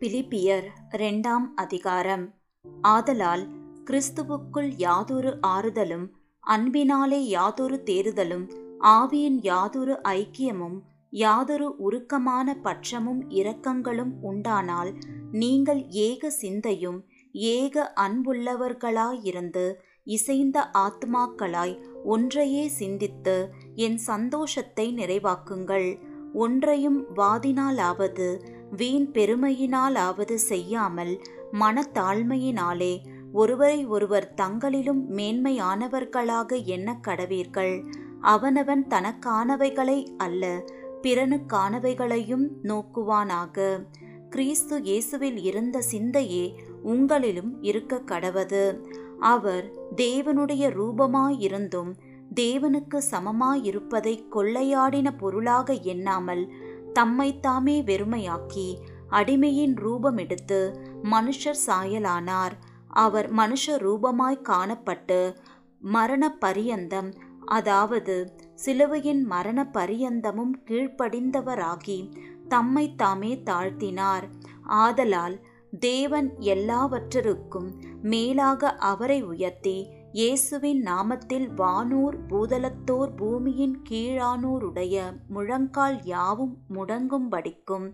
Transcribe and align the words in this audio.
பிலிப்பியர் 0.00 0.64
இரண்டாம் 0.92 1.56
அதிகாரம். 1.56 2.34
ஆதலால் 2.82 3.46
கிறிஸ்துவுக்குள் 3.84 4.70
யாதொரு 4.76 5.38
ஆறுதலும் 5.46 6.06
அன்பினாலே 6.40 7.26
யாதொரு 7.26 7.82
தேறுதலும் 7.84 8.46
ஆவியின் 8.80 9.38
யாதொரு 9.42 10.00
ஐக்கியமும் 10.04 10.78
யாதொரு 11.10 11.76
உருக்கமான 11.76 12.56
பட்சமும் 12.64 13.22
இரக்கங்களும் 13.28 14.12
உண்டானால் 14.22 14.98
நீங்கள் 15.32 15.86
ஏக 15.88 16.30
சிந்தையும் 16.30 17.04
ஏக 17.32 17.92
அன்புள்ளவர்களாயிருந்து 17.96 19.74
இசைந்த 20.04 20.70
ஆத்மாக்களாய் 20.74 21.82
ஒன்றையே 22.04 22.68
சிந்தித்து 22.68 23.52
என் 23.74 23.98
சந்தோஷத்தை 23.98 24.94
நிறைவாக்குங்கள். 24.94 26.08
ஒன்றையும் 26.32 27.04
வாதினாலாவது 27.16 28.49
வீண் 28.70 29.10
பெருமையினாலாவது 29.12 30.34
செய்யாமல் 30.34 31.20
மனத்தாழ்மையினாலே 31.52 32.98
ஒருவரை 33.32 33.86
ஒருவர் 33.86 34.34
தங்களிலும் 34.36 35.16
மேன்மையானவர்களாக 35.16 36.64
எண்ணக் 36.64 37.04
கடவீர்கள். 37.06 37.92
அவனவன் 38.20 38.86
தனக்கானவைகளை 38.86 40.06
அல்ல 40.16 40.64
பிறனுக்கானவைகளையும் 41.02 42.48
நோக்குவானாக. 42.62 43.86
கிறிஸ்து 44.30 44.80
இயேசுவில் 44.80 45.42
இருந்த 45.42 45.82
சிந்தையே 45.92 46.54
உங்களிலும் 46.84 47.58
இருக்க 47.60 48.02
கடவது. 48.06 48.84
அவர் 49.20 49.70
தேவனுடைய 49.96 50.68
ரூபமாயிருந்தும் 50.68 51.92
தேவனுக்கு 52.34 53.02
சமமாயிருப்பதை 53.10 54.24
கொள்ளையாடின 54.32 55.16
பொருளாக 55.18 55.72
எண்ணாமல் 55.72 56.52
தம்மைத்தாமே 56.98 57.76
வெறுமையாக்கி 57.90 58.74
அடிமையின் 59.10 59.74
ரூபமெடுத்து 59.84 60.60
மனுஷர் 61.02 61.60
சாயலானார். 61.66 62.52
அவர் 62.88 63.34
மனுஷ 63.34 63.66
ரூபமாய் 63.66 64.44
காணப்பட்டு 64.48 65.36
மரண 65.80 66.38
பரியந்தம் 66.38 67.12
அதாவது 67.44 68.32
சிலுவையின் 68.54 69.24
மரண 69.24 69.70
பரியந்தமும் 69.72 70.54
கீழ்ப்படிந்தவராகி 70.66 72.12
தம்மை 72.48 72.94
தாமே 72.94 73.42
தாழ்த்தினார். 73.44 74.22
ஆதலால் 74.62 75.36
தேவன் 75.80 76.38
எல்லாவற்றிற்கும் 76.38 77.82
மேலாக 78.02 78.70
அவரை 78.70 79.22
உயர்த்தி 79.22 79.88
இயேசுவின் 80.12 80.80
நாமத்தில் 80.82 81.46
வானூர் 81.54 82.16
பூதலத்தோர் 82.28 83.10
பூமியின் 83.16 83.76
கீழானோருடைய 83.88 84.94
முழங்கால் 85.28 85.98
யாவும் 86.04 86.54
முடங்கும்படிக்கும் 86.74 87.86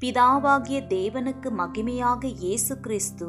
பிதாவாகிய 0.00 0.78
தேவனுக்கு 0.88 1.50
மகிமையாக 1.50 2.32
இயேசு 2.38 2.80
கிறிஸ்து 2.80 3.28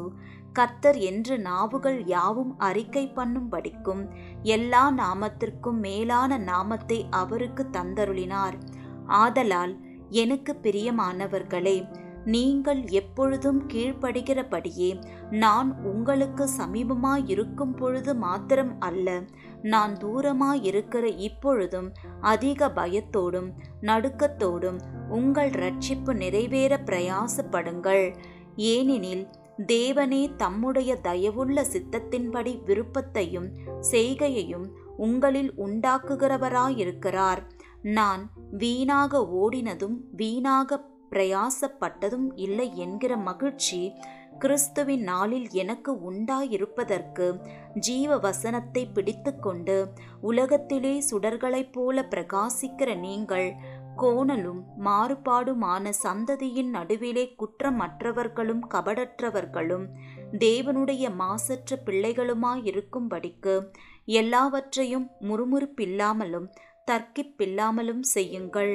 கர்த்தர் 0.52 0.98
என்று 1.00 1.38
நாவுகள் 1.38 2.04
யாவும் 2.06 2.52
அறிக்கை 2.58 3.12
பண்ணும்படிக்கும் 3.16 4.04
எல்லா 4.42 4.84
நாமத்திற்கும் 4.92 5.80
மேலான 5.80 6.38
நாமத்தை 6.38 7.06
அவருக்கு 7.10 7.66
தந்தருளினார். 7.72 8.58
ஆதலால் 9.06 9.74
எனக்கு 10.08 10.54
பிரியமானவர்களே 10.62 11.78
நீங்கள் 12.24 12.86
எப்பொழுதும் 12.88 13.68
கீழ்ப்படுகிறபடியே 13.68 15.02
நான் 15.30 15.82
உங்களுக்கு 15.82 16.48
சமீபமாயிருக்கும் 16.58 17.76
பொழுது 17.76 18.14
மாத்திரம் 18.14 18.80
அல்ல. 18.80 19.22
நான் 19.62 19.94
தூரமாயிருக்கிற 19.94 21.18
இப்பொழுதும் 21.18 21.92
அதிக 22.20 22.70
பயத்தோடும் 22.70 23.50
நடுக்கத்தோடும் 23.80 24.78
உங்கள் 25.08 25.50
ரட்சிப்பு 25.50 26.14
நிறைவேற 26.14 26.76
பிரயாசப்படுங்கள். 26.76 28.14
ஏனெனில் 28.56 29.28
தேவனே 29.58 30.36
தம்முடைய 30.36 30.98
தயவுள்ள 31.02 31.64
சித்தத்தின்படி 31.72 32.64
விருப்பத்தையும் 32.64 33.52
செய்கையையும் 33.80 34.66
உங்களில் 34.96 35.52
உண்டாக்குகிறவராயிருக்கிறார். 35.52 37.42
நான் 37.82 38.30
வீணாக 38.50 39.28
ஓடினதும் 39.34 39.96
வீணாக 40.12 40.92
பிரயாசப்பட்டதும் 41.14 42.28
இல்லை 42.36 42.68
என்கிற 42.76 43.16
மகிழ்ச்சி 43.16 43.80
கிறிஸ்துவின் 44.38 45.02
நாளில் 45.02 45.48
எனக்கு 45.52 46.12
உண்டாயிருப்பதற்கு 46.12 47.26
ஜீவ 47.78 48.16
வசனத்தை 48.18 48.82
பிடித்துக்கொண்டு 48.94 49.76
உலகத்திலே 50.20 50.94
சுடர்களைப் 51.10 51.72
போல 51.72 52.06
பிரகாசிக்கிற 52.10 52.90
நீங்கள் 52.98 53.48
கோணலும் 53.96 54.60
மாறுபாடுமான 54.84 55.92
சந்ததியின் 56.02 56.70
நடுவிலே 56.70 57.24
குற்றமற்றவர்களும் 57.38 58.62
கபடற்றவர்களும் 58.74 59.84
தேவனுடைய 60.38 61.14
மாசற்ற 61.14 61.78
பிள்ளைகளுமாயிருக்கும்படிக்கு 61.86 63.54
எல்லாவற்றையும் 64.18 65.06
முறுமுறுப்பில்லாமலும் 65.20 66.48
தர்க்கிப்பில்லாமலும் 66.90 68.02
செய்யுங்கள். 68.14 68.74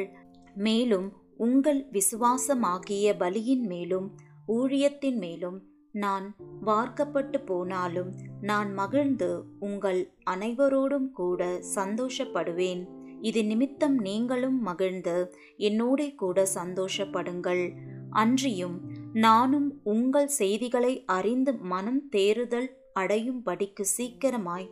மேலும் 0.56 1.10
உங்கள் 1.40 1.88
விசுவாசமாகிய 1.92 3.12
பலியின் 3.20 3.66
மேலும் 3.66 4.08
ஊழியத்தின் 4.48 5.16
மேலும் 5.16 5.58
நான் 5.92 6.26
வார்க்கப்பட்டு 6.62 7.40
போனாலும் 7.40 8.10
நான் 8.42 8.74
மகிழ்ந்து 8.74 9.44
உங்கள் 9.60 10.12
அனைவரோடும் 10.30 11.12
கூட 11.12 11.62
சந்தோஷப்படுவேன். 11.76 12.82
இது 13.22 13.46
நிமித்தம் 13.46 13.96
நீங்களும் 14.00 14.62
மகிழ்ந்து 14.62 15.16
என்னோட 15.58 16.16
கூட 16.16 16.48
சந்தோஷப்படுங்கள். 16.56 17.64
அன்றியும் 18.10 18.78
நானும் 19.14 19.80
உங்கள் 19.84 20.28
செய்திகளை 20.28 21.04
அறிந்து 21.06 21.54
மனம் 21.58 22.10
தேறுதல் 22.10 22.70
அடையும்படிக்கு 23.00 23.86
சீக்கிரமாய் 23.98 24.70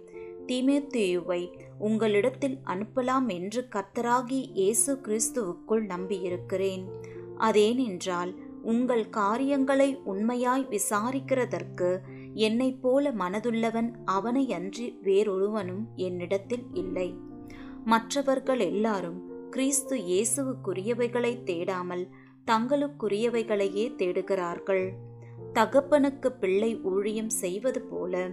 திமேத்தியுவை 0.47 1.41
உங்களிடத்தில் 1.79 2.57
அனுப்பலாம் 2.65 3.27
என்று 3.27 3.67
கர்த்தராகி 3.75 4.39
இயேசு 4.53 4.99
கிறிஸ்துவுக்குள் 5.05 5.83
நம்பியிருக்கிறேன். 5.88 6.85
அதேனென்றால் 7.38 8.33
உங்கள் 8.61 9.09
காரியங்களை 9.09 9.97
உண்மையாய் 10.03 10.65
விசாரிக்கிறதற்கு 10.69 11.99
என்னைப் 12.33 12.81
போல 12.81 13.11
மனதுள்ளவன் 13.11 13.91
அவனை 14.05 14.53
அன்றி 14.53 14.99
வேறொருவனும் 15.03 15.83
என்னிடத்தில் 15.95 16.65
இல்லை. 16.73 17.15
மற்றவர்கள் 17.85 18.59
எல்லாரும் 18.59 19.49
கிறிஸ்து 19.49 19.97
இயேசுவுக்குரியவைகளை 19.97 21.33
தேடாமல் 21.44 22.07
தங்களுக்குரியவைகளையே 22.47 23.85
தேடுகிறார்கள். 23.95 24.94
தகப்பனுக்கு 25.53 26.31
பிள்ளை 26.31 26.79
ஊழியம் 26.83 27.29
செய்வது 27.29 27.81
போல 27.81 28.29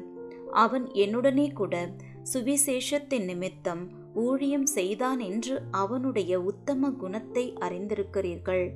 அவன் 0.51 0.87
என்னுடனே 0.87 1.53
கூட 1.53 1.91
சுவிசேஷத்தின் 2.33 3.25
நிமித்தம் 3.25 3.83
ஊழியம் 4.15 4.67
செய்தான் 4.67 5.19
என்று 5.19 5.55
அவனுடைய 5.71 6.41
உத்தம 6.41 6.91
குணத்தை 6.91 7.45
அறிந்திருக்கிறீர்கள். 7.61 8.67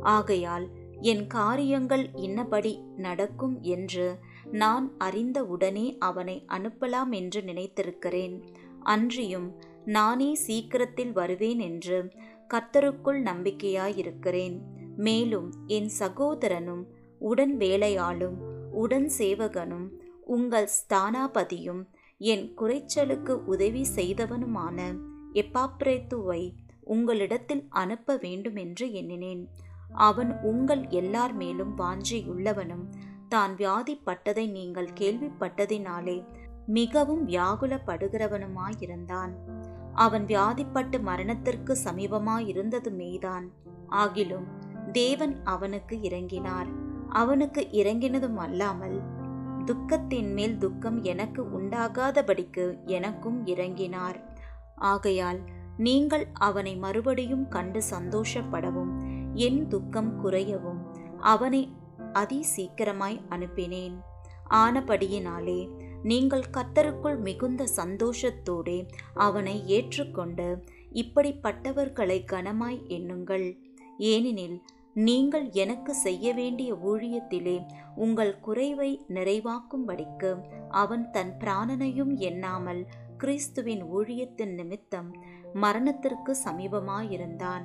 ஆகையால் 0.00 0.66
என் 1.00 1.26
காரியங்கள் 1.26 2.04
இன்னபடி 2.16 2.72
நடக்கும் 2.96 3.56
என்று 3.60 4.06
நான் 4.52 4.86
அறிந்த 4.98 5.38
உடனே 5.44 5.86
அவனை 5.98 6.36
அனுப்பலாம் 6.48 7.10
என்று 7.10 7.40
நினைத்திருக்கிறேன். 7.42 8.36
அன்றியும் 8.84 9.48
நானே 9.84 10.34
சீக்கிரத்தில் 10.34 11.12
வருவேன் 11.12 11.58
என்று 11.58 11.98
கர்த்தருக்குள் 12.54 13.20
நம்பிக்கையாயிருக்கிறேன். 13.22 14.56
மேலும் 14.96 15.50
என் 15.66 15.90
சகோதரனும் 15.98 16.84
உடன் 17.18 17.56
வேலையாளும் 17.56 18.38
உடன் 18.72 19.10
சேவகனும் 19.18 19.88
உங்கள் 20.24 20.68
ஸ்தானாபதியும் 20.78 21.82
என் 22.30 22.54
குறைச்சலுக்கு 22.60 23.44
உதவி 23.44 23.86
செய்தவனுமான 23.94 24.94
எப்பாப்ரேத்துவை 25.32 26.54
உங்களிடத்தில் 26.84 27.68
அனுப்ப 27.68 28.16
வேண்டும் 28.16 28.56
என்று 28.56 28.92
எண்ணினேன். 28.92 29.48
அவன் 30.06 30.40
உங்கள் 30.40 30.88
எல்லார் 30.88 31.34
மேலும் 31.34 31.78
வாஞ்சியுள்ளவனும் 31.78 32.88
தான் 33.28 33.54
வியாதிப்பட்டதை 33.54 34.50
நீங்கள் 34.50 34.88
கேள்விப்பட்டதினாலே 35.00 36.24
மிகவும் 36.66 37.28
வியாகுலப்படுகிறவனுமாயிருந்தான். 37.28 39.30
அவன் 39.94 40.24
வியாதிப்பட்டு 40.24 41.02
மரணத்திற்கு 41.02 41.76
சமீபமாயிருந்தது 41.84 43.00
மெய்தான் 43.00 43.50
ஆகிலும் 43.94 44.44
தேவன் 44.92 45.44
அவனுக்கு 45.44 46.02
இறங்கினார். 46.02 46.66
அவனுக்கு 47.20 47.68
இறங்கினதும் 47.72 48.36
அல்லாமல் 48.36 49.11
துக்கத்தின் 49.64 50.30
மேல் 50.32 50.58
துக்கம் 50.58 51.02
எனக்கு 51.02 51.42
உண்டாகாதபடிக்கு 51.58 52.64
எனக்கும் 52.86 53.46
இறங்கினார். 53.46 54.18
ஆகையால் 54.74 55.40
நீங்கள் 55.76 56.26
அவனை 56.32 56.76
மறுபடியும் 56.76 57.48
கண்டு 57.48 57.80
சந்தோஷப்படவும் 57.90 58.92
என் 59.34 59.60
துக்கம் 59.68 60.12
குறையவும் 60.24 60.80
அவனை 61.18 61.62
அதி 62.12 62.40
சீக்கிரமாய் 62.56 63.18
அனுப்பினேன். 63.30 63.96
ஆனபடியினாலே 64.50 65.60
நீங்கள் 66.02 66.44
கத்தருக்குள் 66.52 67.18
மிகுந்த 67.18 67.64
சந்தோஷத்தோடே 67.76 68.78
அவனை 69.26 69.56
ஏற்றுக்கொண்டு 69.66 70.48
இப்படிப்பட்டவர்களை 70.92 72.18
கனமாய் 72.32 72.80
எண்ணுங்கள். 72.88 73.46
ஏனெனில் 73.98 74.58
நீங்கள் 74.94 75.50
எனக்கு 75.50 75.94
செய்ய 75.94 76.34
வேண்டிய 76.34 76.74
ஊழியத்திலே 76.74 77.66
உங்கள் 77.94 78.40
குறைவை 78.40 79.04
நிறைவாக்கும்படிக்கு 79.08 80.44
அவன் 80.68 81.10
தன் 81.10 81.32
பிராணனையும் 81.38 82.14
எண்ணாமல் 82.16 82.86
கிறிஸ்துவின் 83.18 83.84
ஊழியத்தின் 83.84 84.54
நிமித்தம் 84.54 85.16
மரணத்திற்கு 85.52 86.36
சமீபமாயிருந்தான். 86.44 87.64